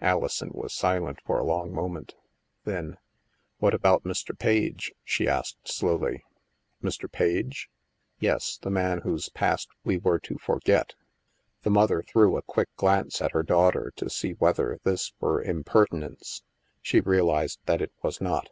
[0.00, 2.14] Alison was silent for a long moment.
[2.64, 2.96] Then,"
[3.58, 4.30] What about Mr.
[4.34, 6.24] Page?" she asked slowly."
[6.82, 7.12] Mr.
[7.12, 7.68] Page?""
[8.18, 8.56] Yes.
[8.56, 10.94] The man whose past we were to forget."
[11.64, 16.42] The mother threw a quick glance at her daughter to see whether this were impertinence.
[16.80, 18.48] She realized that it was not.